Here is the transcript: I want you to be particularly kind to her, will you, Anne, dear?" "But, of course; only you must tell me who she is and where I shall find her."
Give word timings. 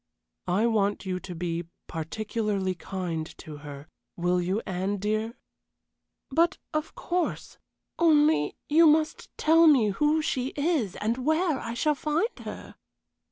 I 0.47 0.65
want 0.65 1.05
you 1.05 1.19
to 1.19 1.35
be 1.35 1.67
particularly 1.85 2.73
kind 2.73 3.23
to 3.37 3.57
her, 3.57 3.87
will 4.17 4.41
you, 4.41 4.63
Anne, 4.65 4.97
dear?" 4.97 5.35
"But, 6.31 6.57
of 6.73 6.95
course; 6.95 7.59
only 7.99 8.55
you 8.67 8.87
must 8.87 9.29
tell 9.37 9.67
me 9.67 9.89
who 9.89 10.23
she 10.23 10.53
is 10.55 10.95
and 10.95 11.23
where 11.23 11.59
I 11.59 11.75
shall 11.75 11.93
find 11.93 12.39
her." 12.39 12.73